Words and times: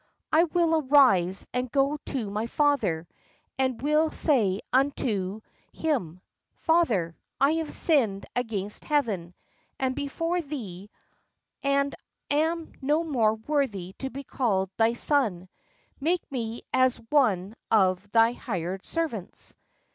I 0.31 0.45
will 0.45 0.77
arise 0.81 1.45
and 1.53 1.71
go 1.71 1.99
to 2.07 2.31
my 2.31 2.47
father, 2.47 3.07
and 3.59 3.79
will 3.79 4.09
say 4.09 4.59
unto 4.73 5.05
will 5.05 5.13
arise 5.13 5.43
and 5.43 5.43
go 5.43 5.43
to 5.43 5.43
my 5.43 5.43
father.'" 5.43 5.43
him,' 6.05 6.21
Father, 6.61 7.15
I 7.39 7.51
have 7.59 7.71
sinned 7.71 8.25
against 8.35 8.83
Heaven, 8.85 9.35
and 9.77 9.95
before 9.95 10.41
thee, 10.41 10.89
and 11.61 11.93
am 12.31 12.71
no 12.81 13.03
more 13.03 13.35
worthy 13.35 13.93
to 13.99 14.09
be 14.09 14.23
called 14.23 14.71
thy 14.75 14.93
son: 14.93 15.47
make 15.99 16.23
me 16.31 16.63
as 16.73 16.95
one 17.11 17.53
of 17.69 18.09
thy 18.11 18.31
hired 18.31 18.83
servants.' 18.83 19.55